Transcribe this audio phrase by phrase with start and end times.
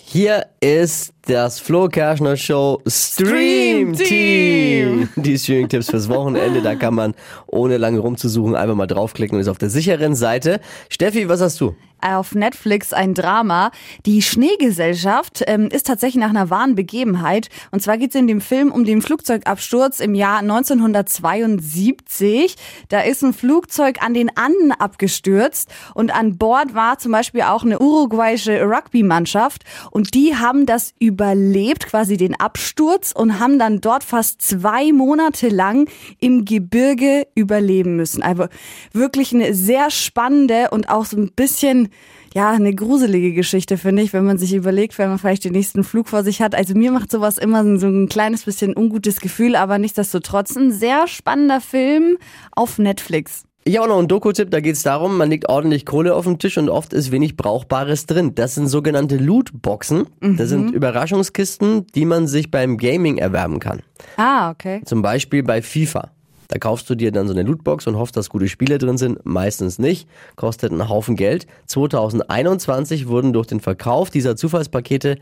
[0.00, 5.08] Hier ist das Flo Kerschner Show Stream Team.
[5.16, 6.62] Die Streaming-Tipps fürs Wochenende.
[6.62, 7.14] Da kann man,
[7.46, 10.60] ohne lange rumzusuchen, einfach mal draufklicken und ist auf der sicheren Seite.
[10.88, 11.74] Steffi, was hast du?
[12.00, 13.70] auf Netflix ein Drama.
[14.06, 17.48] Die Schneegesellschaft ähm, ist tatsächlich nach einer wahren Begebenheit.
[17.70, 22.56] Und zwar geht es in dem Film um den Flugzeugabsturz im Jahr 1972.
[22.88, 27.62] Da ist ein Flugzeug an den Anden abgestürzt und an Bord war zum Beispiel auch
[27.64, 29.62] eine uruguayische Rugby-Mannschaft
[29.98, 35.48] und die haben das überlebt, quasi den Absturz und haben dann dort fast zwei Monate
[35.48, 35.90] lang
[36.20, 38.22] im Gebirge überleben müssen.
[38.22, 38.46] Also
[38.92, 41.88] wirklich eine sehr spannende und auch so ein bisschen
[42.32, 45.82] ja, eine gruselige Geschichte, finde ich, wenn man sich überlegt, wenn man vielleicht den nächsten
[45.82, 46.54] Flug vor sich hat.
[46.54, 51.08] Also mir macht sowas immer so ein kleines bisschen ungutes Gefühl, aber nichtsdestotrotz ein sehr
[51.08, 52.18] spannender Film
[52.52, 53.48] auf Netflix.
[53.64, 56.24] Ich habe auch noch einen Doku-Tipp, da geht es darum, man legt ordentlich Kohle auf
[56.24, 58.34] den Tisch und oft ist wenig Brauchbares drin.
[58.34, 60.06] Das sind sogenannte Lootboxen.
[60.20, 60.36] Mhm.
[60.38, 63.82] Das sind Überraschungskisten, die man sich beim Gaming erwerben kann.
[64.16, 64.80] Ah, okay.
[64.86, 66.10] Zum Beispiel bei FIFA.
[66.48, 69.24] Da kaufst du dir dann so eine Lootbox und hoffst, dass gute Spiele drin sind.
[69.26, 70.08] Meistens nicht.
[70.34, 71.46] Kostet einen Haufen Geld.
[71.66, 75.18] 2021 wurden durch den Verkauf dieser Zufallspakete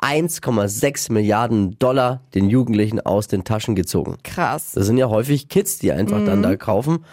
[0.00, 4.16] 1,6 Milliarden Dollar den Jugendlichen aus den Taschen gezogen.
[4.24, 4.72] Krass.
[4.72, 6.26] Das sind ja häufig Kids, die einfach mhm.
[6.26, 7.04] dann da kaufen.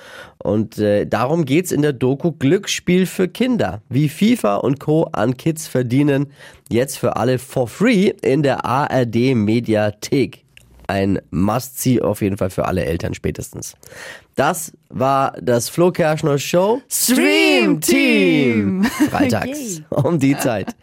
[0.42, 3.82] Und äh, darum geht's in der Doku Glücksspiel für Kinder.
[3.90, 5.10] Wie FIFA und Co.
[5.12, 6.28] an Kids verdienen.
[6.70, 10.47] Jetzt für alle for free in der ARD Mediathek
[10.88, 13.76] ein Must-See auf jeden Fall für alle Eltern spätestens.
[14.36, 18.84] Das war das Flo Kerschner Show Stream Team.
[19.10, 20.76] Freitags um die Zeit.